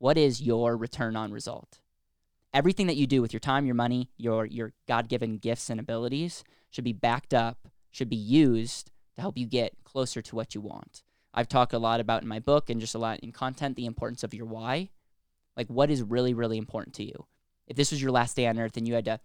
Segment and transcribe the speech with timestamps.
[0.00, 1.78] What is your return on result?
[2.54, 6.42] Everything that you do with your time, your money, your your God-given gifts and abilities
[6.70, 10.62] should be backed up, should be used to help you get closer to what you
[10.62, 11.02] want.
[11.34, 13.84] I've talked a lot about in my book and just a lot in content the
[13.84, 14.88] importance of your why.
[15.54, 17.26] Like what is really really important to you.
[17.66, 19.20] If this was your last day on earth and you had to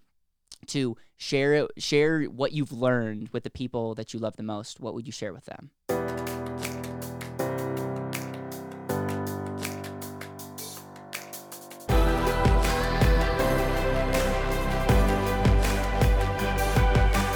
[0.68, 4.94] to share share what you've learned with the people that you love the most, what
[4.94, 5.72] would you share with them?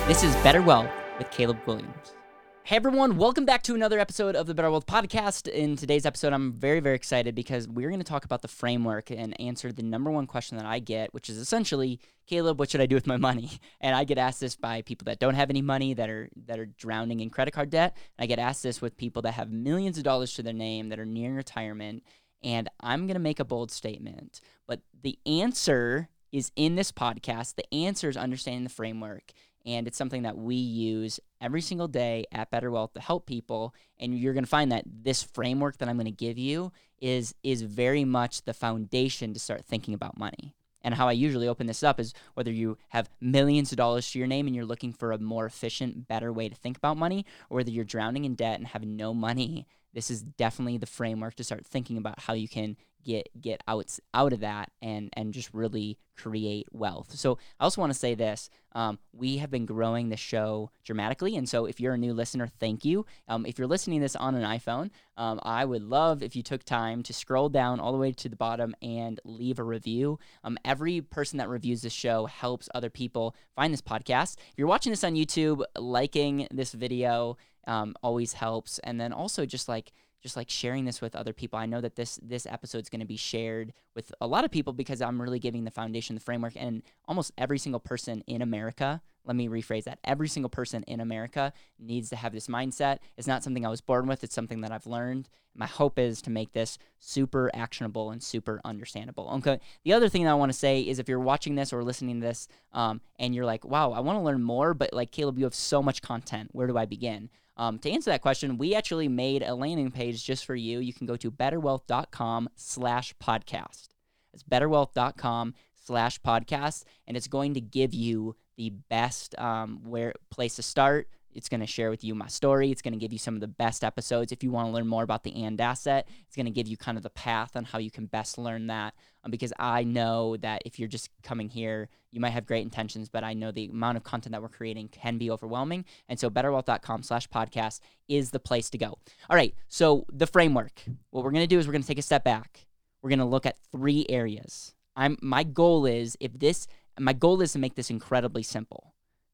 [0.09, 2.15] This is Better Wealth with Caleb Guilliams.
[2.63, 5.47] Hey everyone, welcome back to another episode of the Better Wealth Podcast.
[5.47, 9.11] In today's episode, I'm very, very excited because we're going to talk about the framework
[9.11, 12.81] and answer the number one question that I get, which is essentially, Caleb, what should
[12.81, 13.51] I do with my money?
[13.81, 16.57] And I get asked this by people that don't have any money, that are that
[16.57, 17.95] are drowning in credit card debt.
[18.17, 20.89] And I get asked this with people that have millions of dollars to their name,
[20.89, 22.01] that are nearing retirement.
[22.43, 27.55] And I'm going to make a bold statement, but the answer is in this podcast.
[27.55, 29.33] The answer is understanding the framework
[29.69, 33.75] and it's something that we use every single day at Better Wealth to help people.
[33.99, 37.35] And you're going to find that this framework that I'm going to give you is
[37.43, 40.55] is very much the foundation to start thinking about money.
[40.81, 44.17] And how I usually open this up is whether you have millions of dollars to
[44.19, 47.25] your name and you're looking for a more efficient, better way to think about money,
[47.49, 51.35] or whether you're drowning in debt and have no money, this is definitely the framework
[51.35, 55.33] to start thinking about how you can get get out out of that and and
[55.33, 57.15] just really create wealth.
[57.15, 61.35] So I also want to say this: um, we have been growing the show dramatically,
[61.37, 63.05] and so if you're a new listener, thank you.
[63.27, 66.63] Um, if you're listening this on an iPhone, um, I would love if you took
[66.63, 70.19] time to scroll down all the way to the bottom and leave a review.
[70.43, 74.37] Um, every person that reviews the show helps other people find this podcast.
[74.51, 79.45] If you're watching this on YouTube, liking this video um, always helps, and then also
[79.45, 81.57] just like just like sharing this with other people.
[81.57, 84.51] I know that this this episode is going to be shared with a lot of
[84.51, 88.41] people because I'm really giving the foundation, the framework, and almost every single person in
[88.41, 89.01] America.
[89.25, 89.99] Let me rephrase that.
[90.03, 92.99] Every single person in America needs to have this mindset.
[93.17, 94.23] It's not something I was born with.
[94.23, 95.29] It's something that I've learned.
[95.53, 99.29] My hope is to make this super actionable and super understandable.
[99.35, 99.59] Okay.
[99.83, 102.21] The other thing that I want to say is if you're watching this or listening
[102.21, 105.37] to this, um, and you're like, "Wow, I want to learn more," but like Caleb,
[105.37, 106.49] you have so much content.
[106.53, 107.29] Where do I begin?
[107.59, 110.79] Um, to answer that question, we actually made a landing page just for you.
[110.79, 113.89] You can go to betterwealth.com slash podcast.
[114.33, 120.55] It's betterwealth.com slash podcast, and it's going to give you the best um, where place
[120.55, 122.71] to start, it's going to share with you my story.
[122.71, 124.31] It's going to give you some of the best episodes.
[124.31, 126.77] If you want to learn more about the and asset, it's going to give you
[126.77, 128.93] kind of the path on how you can best learn that.
[129.23, 133.09] Um, because I know that if you're just coming here, you might have great intentions,
[133.09, 135.85] but I know the amount of content that we're creating can be overwhelming.
[136.07, 138.97] And so betterwealth.com slash podcast is the place to go.
[139.29, 139.53] All right.
[139.67, 142.23] So the framework, what we're going to do is we're going to take a step
[142.23, 142.67] back.
[143.01, 144.73] We're going to look at three areas.
[144.95, 146.67] I'm, my goal is if this,
[146.99, 148.88] my goal is to make this incredibly simple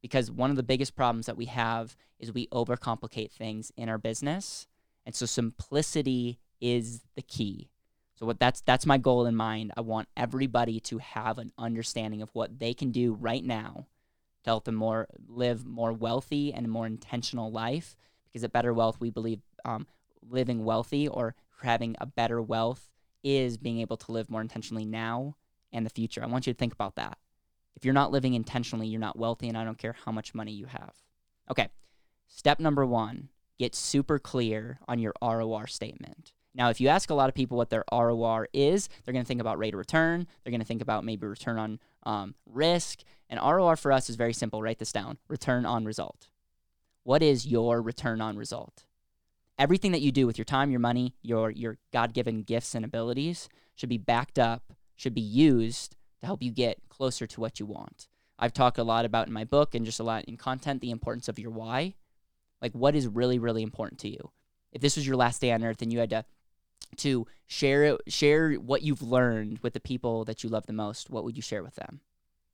[0.05, 3.97] because one of the biggest problems that we have is we overcomplicate things in our
[3.97, 4.67] business.
[5.03, 7.71] And so simplicity is the key.
[8.13, 9.71] So what that's that's my goal in mind.
[9.75, 13.87] I want everybody to have an understanding of what they can do right now
[14.43, 17.95] to help them more live more wealthy and a more intentional life.
[18.27, 19.87] Because at Better Wealth, we believe um,
[20.21, 21.33] living wealthy or
[21.63, 22.91] having a better wealth
[23.23, 25.35] is being able to live more intentionally now
[25.73, 26.21] and the future.
[26.23, 27.17] I want you to think about that.
[27.75, 30.51] If you're not living intentionally, you're not wealthy, and I don't care how much money
[30.51, 30.93] you have.
[31.49, 31.69] Okay,
[32.27, 36.33] step number one get super clear on your ROR statement.
[36.53, 39.27] Now, if you ask a lot of people what their ROR is, they're going to
[39.27, 40.27] think about rate of return.
[40.43, 43.01] They're going to think about maybe return on um, risk.
[43.29, 44.61] And ROR for us is very simple.
[44.61, 46.29] Write this down return on result.
[47.03, 48.85] What is your return on result?
[49.59, 52.83] Everything that you do with your time, your money, your, your God given gifts and
[52.83, 57.59] abilities should be backed up, should be used to help you get closer to what
[57.59, 58.07] you want.
[58.37, 60.91] I've talked a lot about in my book and just a lot in content the
[60.91, 61.93] importance of your why.
[62.61, 64.31] Like what is really really important to you.
[64.71, 66.25] If this was your last day on earth and you had to
[66.97, 71.23] to share share what you've learned with the people that you love the most, what
[71.23, 72.01] would you share with them?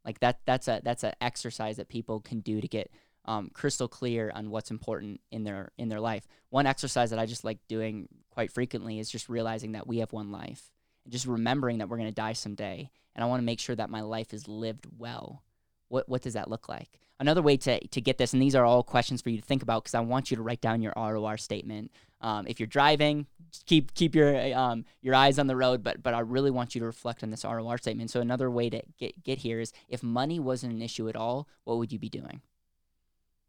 [0.06, 2.92] Like that that's a that's an exercise that people can do to get
[3.26, 6.28] um, crystal clear on what's important in their in their life.
[6.50, 10.12] One exercise that I just like doing quite frequently is just realizing that we have
[10.12, 10.72] one life
[11.04, 13.76] and just remembering that we're going to die someday and I want to make sure
[13.76, 15.44] that my life is lived well.
[15.90, 17.00] What what does that look like?
[17.20, 19.62] Another way to to get this, and these are all questions for you to think
[19.62, 21.92] about because I want you to write down your ROR statement.
[22.22, 23.28] Um, if you're driving,
[23.66, 26.80] keep keep your um, your eyes on the road, but but I really want you
[26.80, 28.10] to reflect on this ROR statement.
[28.10, 31.48] So another way to get get here is if money wasn't an issue at all,
[31.66, 32.42] what would you be doing?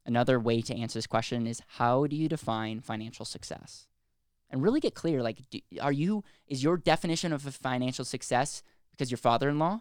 [0.05, 3.87] Another way to answer this question is how do you define financial success?
[4.53, 8.63] And really get clear like do, are you is your definition of a financial success
[8.91, 9.81] because your father-in-law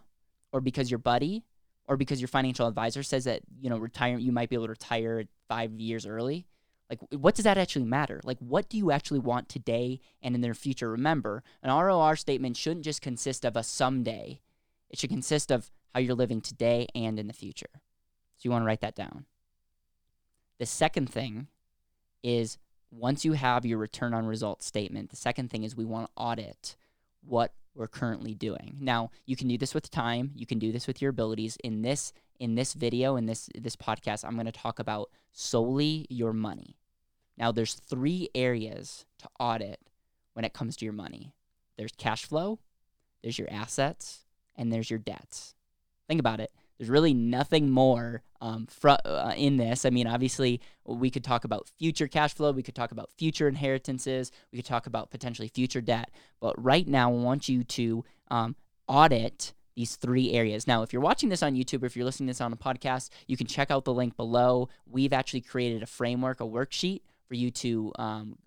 [0.50, 1.44] or because your buddy
[1.86, 4.70] or because your financial advisor says that you know retire you might be able to
[4.70, 6.46] retire 5 years early?
[6.90, 8.20] Like what does that actually matter?
[8.24, 10.90] Like what do you actually want today and in the future?
[10.90, 14.40] Remember an ROR statement shouldn't just consist of a someday.
[14.90, 17.70] It should consist of how you're living today and in the future.
[17.74, 19.26] So you want to write that down.
[20.58, 21.48] The second thing
[22.22, 22.58] is
[22.92, 26.12] once you have your return on results statement, the second thing is we want to
[26.16, 26.76] audit
[27.26, 28.76] what we're currently doing.
[28.80, 31.56] Now, you can do this with time, you can do this with your abilities.
[31.64, 36.06] In this in this video in this this podcast, I'm going to talk about solely
[36.10, 36.76] your money.
[37.38, 39.80] Now, there's three areas to audit
[40.34, 41.32] when it comes to your money.
[41.78, 42.58] There's cash flow,
[43.22, 45.54] there's your assets, and there's your debts.
[46.08, 46.52] Think about it.
[46.82, 49.86] There's really nothing more um, fr- uh, in this.
[49.86, 53.46] I mean, obviously, we could talk about future cash flow, we could talk about future
[53.46, 56.10] inheritances, we could talk about potentially future debt.
[56.40, 58.56] But right now, I want you to um,
[58.88, 60.66] audit these three areas.
[60.66, 62.56] Now, if you're watching this on YouTube or if you're listening to this on a
[62.56, 64.68] podcast, you can check out the link below.
[64.84, 68.38] We've actually created a framework, a worksheet for you to um,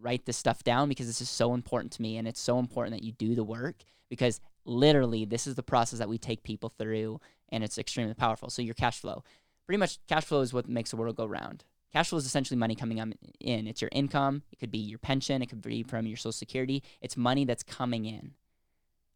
[0.00, 2.96] write this stuff down because this is so important to me and it's so important
[2.96, 6.72] that you do the work because literally this is the process that we take people
[6.78, 7.20] through
[7.52, 8.50] and it's extremely powerful.
[8.50, 9.22] So your cash flow,
[9.66, 11.64] pretty much cash flow is what makes the world go round.
[11.92, 13.66] Cash flow is essentially money coming um, in.
[13.66, 14.42] It's your income.
[14.50, 15.42] It could be your pension.
[15.42, 16.82] It could be from your social security.
[17.02, 18.32] It's money that's coming in.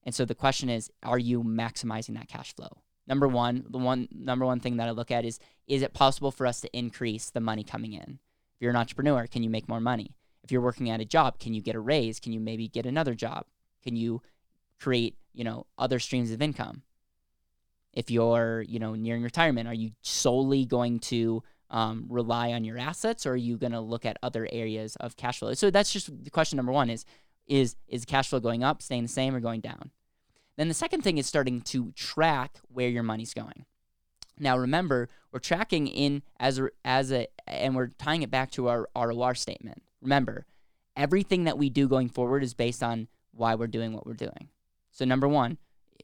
[0.04, 2.82] And so the question is, are you maximizing that cash flow?
[3.08, 6.30] Number one, the one number one thing that I look at is, is it possible
[6.30, 8.18] for us to increase the money coming in?
[8.54, 10.14] If you're an entrepreneur, can you make more money?
[10.42, 12.20] If you're working at a job, can you get a raise?
[12.20, 13.46] Can you maybe get another job?
[13.82, 14.22] Can you
[14.80, 16.82] create, you know, other streams of income?
[17.96, 22.78] If you're you know nearing retirement are you solely going to um, rely on your
[22.78, 25.54] assets or are you going to look at other areas of cash flow?
[25.54, 27.04] So that's just the question number one is
[27.48, 29.90] is is cash flow going up staying the same or going down?
[30.56, 33.64] Then the second thing is starting to track where your money's going.
[34.38, 38.68] Now remember we're tracking in as a, as a and we're tying it back to
[38.68, 39.82] our ROR statement.
[40.00, 40.46] Remember
[40.96, 44.50] everything that we do going forward is based on why we're doing what we're doing.
[44.92, 45.58] So number one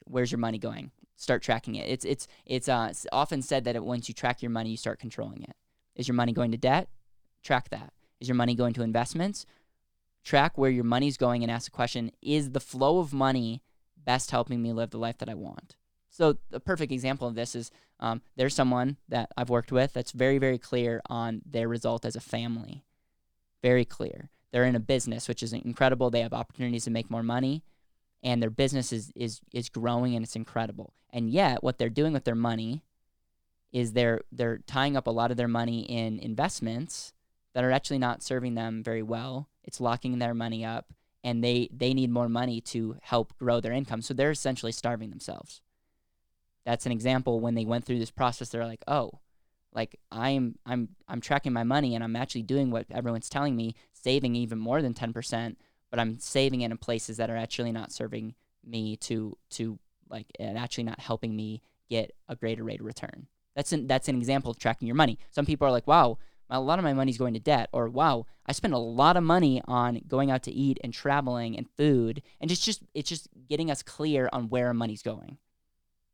[0.05, 1.89] where's your money going start tracking it.
[1.89, 4.77] It's it's it's, uh, it's often said that it, once you track your money, you
[4.77, 5.55] start controlling it.
[5.95, 6.89] Is your money going to debt?
[7.43, 7.93] Track that.
[8.21, 9.47] Is your money going to investments?
[10.25, 13.63] Track where your money's going and ask the question: Is the flow of money
[13.97, 15.77] best helping me live the life that I want?
[16.09, 20.13] So the perfect example of this is um, there's someone that I've worked with that's
[20.13, 22.85] very very clear on their result as a family.
[23.63, 24.29] Very clear.
[24.51, 26.11] They're in a business, which is incredible.
[26.11, 27.63] They have opportunities to make more money
[28.23, 30.95] and their business is is is growing and it's incredible.
[31.11, 32.83] And yet what they're doing with their money
[33.73, 37.13] is they're they're tying up a lot of their money in investments
[37.55, 39.49] that are actually not serving them very well.
[39.65, 40.93] It's locking their money up
[41.25, 44.03] and they they need more money to help grow their income.
[44.03, 45.61] So they're essentially starving themselves.
[46.65, 49.21] That's an example when they went through this process they're like, "Oh,
[49.75, 53.75] like I'm I'm I'm tracking my money and I'm actually doing what everyone's telling me,
[53.93, 55.57] saving even more than 10%,
[55.93, 58.35] but I'm saving it in places that are actually not serving
[58.65, 59.79] me to to
[60.09, 63.27] like and actually not helping me get a greater rate of return.
[63.55, 65.19] That's an that's an example of tracking your money.
[65.31, 66.19] Some people are like, "Wow,
[66.49, 69.23] a lot of my money's going to debt," or "Wow, I spend a lot of
[69.23, 73.29] money on going out to eat and traveling and food," and it's just it's just
[73.47, 75.37] getting us clear on where our money's going.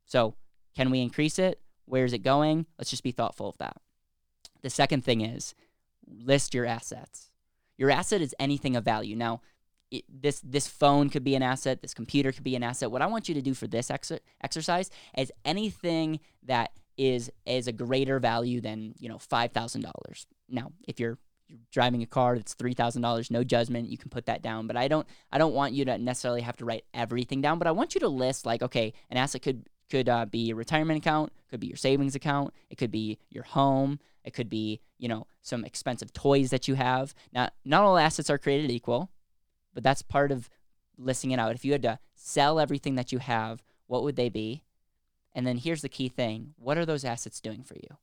[0.07, 0.35] So,
[0.75, 1.61] can we increase it?
[1.85, 2.67] Where is it going?
[2.79, 3.76] Let's just be thoughtful of that.
[4.62, 5.55] The second thing is
[6.05, 7.31] list your assets.
[7.76, 9.14] Your asset is anything of value.
[9.14, 9.41] Now,
[9.90, 12.90] it, this this phone could be an asset, this computer could be an asset.
[12.90, 17.68] What I want you to do for this ex- exercise is anything that is is
[17.68, 20.26] a greater value than you know five thousand dollars.
[20.49, 24.11] Now, if you're you're driving a car that's three thousand dollars, no judgment, you can
[24.11, 24.66] put that down.
[24.66, 27.59] But I don't I don't want you to necessarily have to write everything down.
[27.59, 30.57] But I want you to list like okay, an asset could could uh, be your
[30.57, 34.80] retirement account, could be your savings account, it could be your home, it could be
[34.99, 37.14] you know some expensive toys that you have.
[37.33, 39.11] Now, not all assets are created equal
[39.79, 40.51] but that's part of
[40.97, 41.55] listing it out.
[41.55, 44.65] If you had to sell everything that you have, what would they be?
[45.33, 47.97] And then here's the key thing what are those assets doing for you?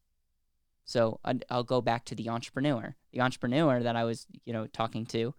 [0.85, 2.95] So I'll go back to the entrepreneur.
[3.11, 5.33] The entrepreneur that I was, you know, talking to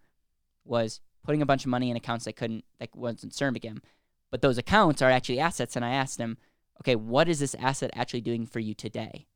[0.63, 3.81] was putting a bunch of money in accounts that couldn't, that wasn't serving him.
[4.31, 5.75] But those accounts are actually assets.
[5.75, 6.37] And I asked him,
[6.83, 9.27] okay, what is this asset actually doing for you today?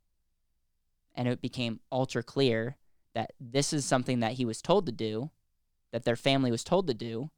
[1.15, 2.77] And it became ultra clear
[3.15, 5.31] that this is something that he was told to do
[5.93, 7.31] that their family was told to do,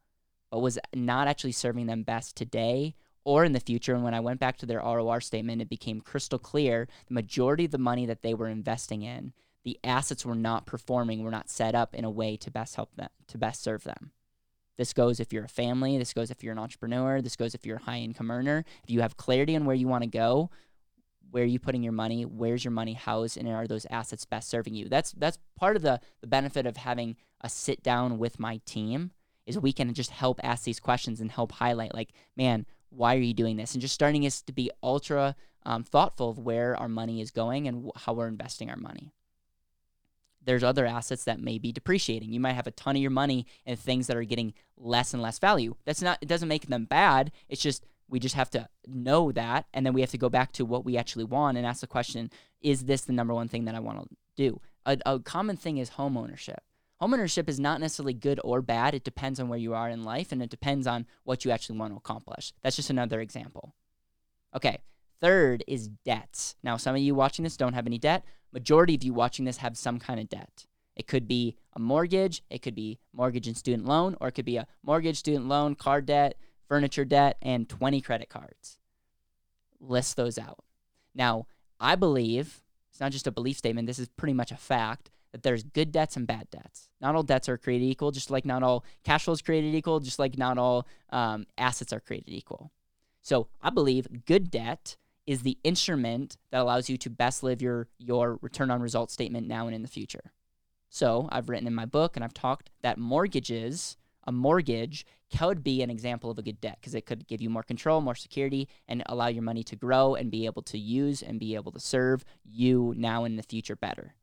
[0.50, 2.94] but was not actually serving them best today
[3.24, 3.94] or in the future.
[3.94, 7.64] And when I went back to their ROR statement, it became crystal clear the majority
[7.64, 9.32] of the money that they were investing in,
[9.64, 12.94] the assets were not performing, were not set up in a way to best help
[12.96, 14.10] them, to best serve them.
[14.78, 17.64] This goes if you're a family, this goes if you're an entrepreneur, this goes if
[17.64, 18.64] you're a high income earner.
[18.82, 20.50] If you have clarity on where you want to go,
[21.32, 24.48] where are you putting your money, where's your money housed, and are those assets best
[24.50, 24.88] serving you?
[24.88, 29.10] That's that's part of the the benefit of having a sit down with my team
[29.46, 33.20] is we can just help ask these questions and help highlight like, man, why are
[33.20, 33.72] you doing this?
[33.72, 35.34] And just starting us to be ultra
[35.64, 39.12] um, thoughtful of where our money is going and how we're investing our money.
[40.44, 42.32] There's other assets that may be depreciating.
[42.32, 45.22] You might have a ton of your money in things that are getting less and
[45.22, 45.76] less value.
[45.84, 47.32] That's not, it doesn't make them bad.
[47.48, 49.66] It's just, we just have to know that.
[49.72, 51.86] And then we have to go back to what we actually want and ask the
[51.86, 54.60] question is this the number one thing that I want to do?
[54.86, 56.62] A, a common thing is home ownership.
[57.00, 58.94] Home ownership is not necessarily good or bad.
[58.94, 61.78] It depends on where you are in life and it depends on what you actually
[61.78, 62.52] want to accomplish.
[62.62, 63.74] That's just another example.
[64.54, 64.78] Okay,
[65.20, 66.54] third is debts.
[66.62, 68.24] Now, some of you watching this don't have any debt.
[68.52, 70.66] Majority of you watching this have some kind of debt.
[70.94, 74.44] It could be a mortgage, it could be mortgage and student loan, or it could
[74.44, 76.36] be a mortgage, student loan, car debt,
[76.72, 78.78] furniture debt, and 20 credit cards.
[79.78, 80.64] List those out.
[81.14, 81.46] Now,
[81.78, 85.42] I believe, it's not just a belief statement, this is pretty much a fact that
[85.42, 86.88] there's good debts and bad debts.
[86.98, 90.00] Not all debts are created equal, just like not all cash flow is created equal,
[90.00, 92.70] just like not all um, assets are created equal.
[93.20, 97.88] So I believe good debt is the instrument that allows you to best live your
[97.98, 100.32] your return on results statement now and in the future.
[100.88, 105.04] So I've written in my book and I've talked that mortgages, a mortgage
[105.36, 108.00] could be an example of a good debt because it could give you more control,
[108.00, 111.54] more security, and allow your money to grow and be able to use and be
[111.54, 114.14] able to serve you now in the future better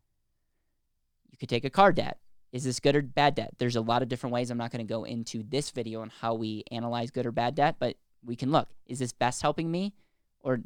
[1.31, 2.19] You could take a car debt.
[2.51, 3.53] Is this good or bad debt?
[3.57, 4.49] There's a lot of different ways.
[4.49, 7.55] I'm not going to go into this video on how we analyze good or bad
[7.55, 8.69] debt, but we can look.
[8.87, 9.93] Is this best helping me
[10.41, 10.61] or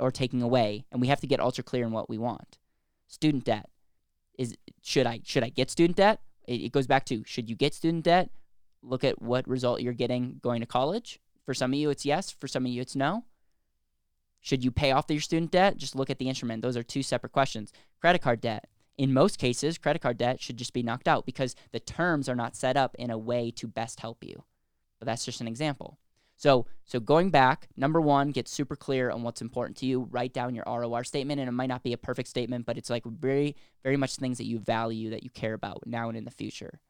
[0.00, 0.84] or taking away?
[0.90, 2.58] And we have to get ultra clear in what we want.
[3.06, 3.70] Student debt.
[4.36, 6.20] Is should I should I get student debt?
[6.46, 8.30] It, it goes back to should you get student debt?
[8.82, 11.20] Look at what result you're getting going to college.
[11.44, 13.24] For some of you it's yes, for some of you it's no.
[14.40, 15.76] Should you pay off your student debt?
[15.76, 16.62] Just look at the instrument.
[16.62, 17.72] Those are two separate questions.
[18.00, 18.68] Credit card debt
[18.98, 22.34] in most cases, credit card debt should just be knocked out because the terms are
[22.34, 24.42] not set up in a way to best help you.
[24.98, 25.98] But that's just an example.
[26.36, 30.08] So, so going back, number one, get super clear on what's important to you.
[30.10, 32.90] Write down your ROR statement, and it might not be a perfect statement, but it's
[32.90, 36.24] like very, very much things that you value that you care about now and in
[36.24, 36.80] the future.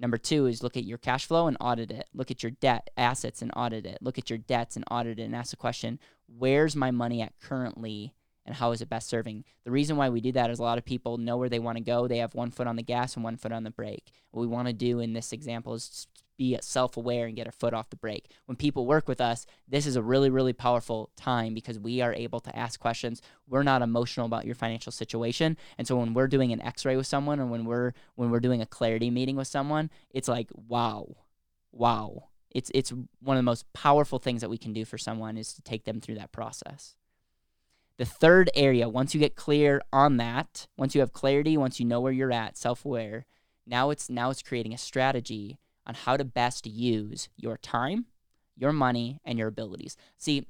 [0.00, 2.08] Number two is look at your cash flow and audit it.
[2.14, 3.98] Look at your debt assets and audit it.
[4.00, 7.38] Look at your debts and audit it and ask the question, where's my money at
[7.38, 8.14] currently
[8.50, 9.44] and how is it best serving.
[9.64, 11.78] The reason why we do that is a lot of people know where they want
[11.78, 12.08] to go.
[12.08, 14.10] They have one foot on the gas and one foot on the brake.
[14.32, 17.52] What we want to do in this example is be self aware and get our
[17.52, 18.28] foot off the brake.
[18.46, 22.12] When people work with us, this is a really, really powerful time because we are
[22.12, 23.22] able to ask questions.
[23.46, 25.56] We're not emotional about your financial situation.
[25.78, 28.40] And so when we're doing an x ray with someone or when we're when we're
[28.40, 31.14] doing a clarity meeting with someone, it's like, wow,
[31.70, 32.24] wow.
[32.50, 32.90] It's it's
[33.20, 35.84] one of the most powerful things that we can do for someone is to take
[35.84, 36.96] them through that process.
[38.00, 41.84] The third area, once you get clear on that, once you have clarity, once you
[41.84, 43.26] know where you're at, self-aware,
[43.66, 48.06] now it's now it's creating a strategy on how to best use your time,
[48.56, 49.98] your money, and your abilities.
[50.16, 50.46] See,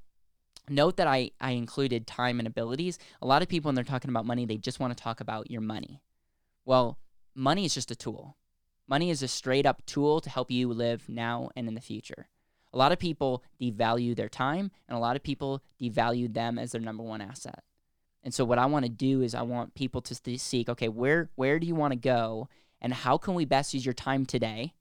[0.69, 3.01] note that I, I included time and abilities.
[3.21, 5.51] A lot of people, when they're talking about money, they just want to talk about
[5.51, 6.05] your money.
[6.65, 6.99] Well,
[7.35, 8.37] money is just a tool.
[8.87, 12.29] Money is a straight up tool to help you live now and in the future
[12.73, 16.73] a lot of people devalue their time and a lot of people devalue them as
[16.73, 17.63] their number one asset.
[18.23, 21.31] And so what I want to do is I want people to seek, okay, where
[21.37, 22.49] where do you want to go
[22.81, 24.75] and how can we best use your time today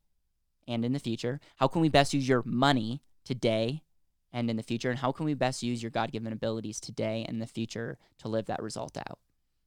[0.68, 1.40] and in the future?
[1.56, 3.84] How can we best use your money today
[4.32, 4.90] and in the future?
[4.90, 8.46] And how can we best use your God-given abilities today and the future to live
[8.46, 9.20] that result out?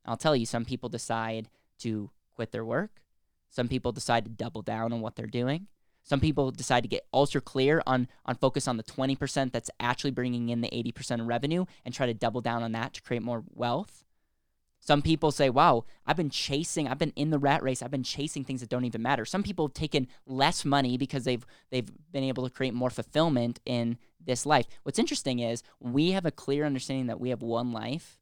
[0.05, 1.49] I'll tell you, some people decide
[1.81, 3.03] to quit their work.
[3.49, 5.67] Some people decide to double down on what they're doing.
[6.03, 10.11] Some people decide to get ultra clear on on focus on the 20% that's actually
[10.11, 13.23] bringing in the 80% of revenue and try to double down on that to create
[13.23, 14.05] more wealth.
[14.85, 17.83] Some people say, "Wow, I've been chasing, I've been in the rat race.
[17.83, 21.23] I've been chasing things that don't even matter." Some people have taken less money because
[21.23, 24.67] they've they've been able to create more fulfillment in this life.
[24.83, 28.19] What's interesting is we have a clear understanding that we have one life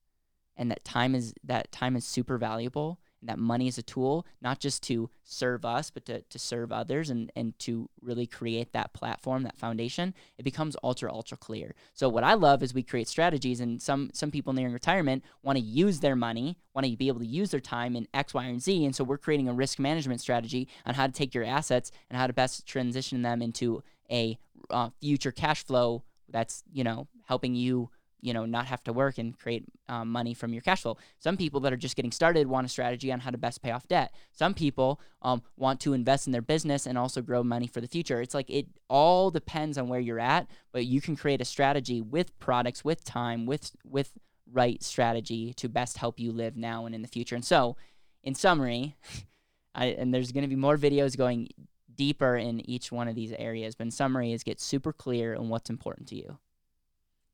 [0.54, 4.60] and that time is that time is super valuable that money is a tool, not
[4.60, 8.92] just to serve us, but to, to serve others and, and to really create that
[8.92, 11.74] platform, that foundation, it becomes ultra, ultra clear.
[11.92, 15.58] So what I love is we create strategies and some some people nearing retirement want
[15.58, 18.44] to use their money, want to be able to use their time in X, Y,
[18.44, 18.84] and Z.
[18.84, 22.18] And so we're creating a risk management strategy on how to take your assets and
[22.18, 24.38] how to best transition them into a
[24.70, 29.18] uh, future cash flow that's, you know, helping you you know not have to work
[29.18, 30.96] and create um, money from your cash flow.
[31.18, 33.70] Some people that are just getting started want a strategy on how to best pay
[33.70, 34.12] off debt.
[34.32, 37.88] Some people um, want to invest in their business and also grow money for the
[37.88, 38.20] future.
[38.20, 42.00] It's like it all depends on where you're at but you can create a strategy
[42.00, 44.12] with products with time with with
[44.52, 47.34] right strategy to best help you live now and in the future.
[47.34, 47.76] And so
[48.22, 48.96] in summary
[49.74, 51.48] I, and there's going to be more videos going
[51.94, 55.48] deeper in each one of these areas but in summary is get super clear on
[55.48, 56.38] what's important to you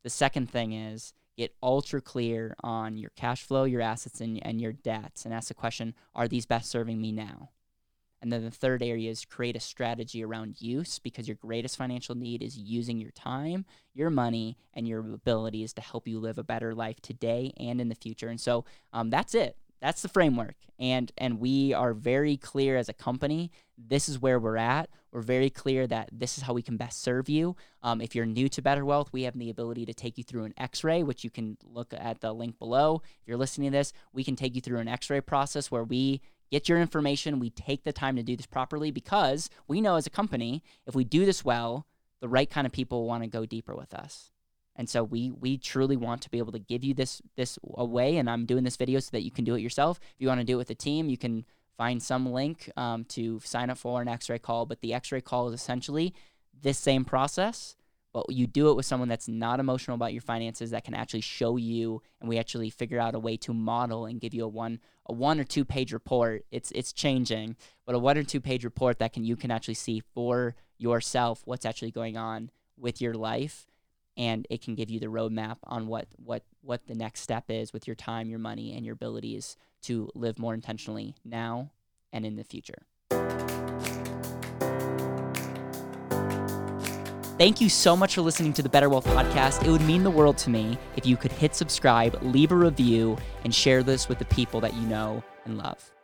[0.07, 4.61] the second thing is get ultra clear on your cash flow, your assets, and, and
[4.61, 7.51] your debts, and ask the question are these best serving me now?
[8.23, 12.15] And then the third area is create a strategy around use because your greatest financial
[12.15, 16.45] need is using your time, your money, and your abilities to help you live a
[16.45, 18.29] better life today and in the future.
[18.29, 22.89] And so um, that's it that's the framework and and we are very clear as
[22.89, 26.61] a company this is where we're at we're very clear that this is how we
[26.61, 29.87] can best serve you um, if you're new to better wealth we have the ability
[29.87, 33.27] to take you through an x-ray which you can look at the link below if
[33.27, 36.21] you're listening to this we can take you through an x-ray process where we
[36.51, 40.07] get your information we take the time to do this properly because we know as
[40.07, 41.87] a company if we do this well
[42.21, 44.31] the right kind of people want to go deeper with us
[44.79, 48.19] and so we we truly want to be able to give you this this away.
[48.19, 49.99] And I'm doing this video so that you can do it yourself.
[50.03, 51.47] If you want to do it with a team, you can
[51.77, 54.67] find some link um, to sign up for an X-ray call.
[54.67, 56.15] But the X-ray call is essentially
[56.61, 57.77] this same process,
[58.13, 61.21] but you do it with someone that's not emotional about your finances that can actually
[61.21, 64.49] show you, and we actually figure out a way to model and give you a
[64.49, 66.45] one a one or two page report.
[66.51, 69.75] It's it's changing, but a one or two page report that can you can actually
[69.75, 73.67] see for yourself what's actually going on with your life
[74.17, 77.73] and it can give you the roadmap on what what what the next step is
[77.73, 81.71] with your time, your money, and your abilities to live more intentionally now
[82.13, 82.87] and in the future.
[87.39, 89.63] Thank you so much for listening to the Better Wealth Podcast.
[89.63, 93.19] It would mean the world to me if you could hit subscribe, leave a review,
[93.45, 95.96] and share this with the people that you know and love.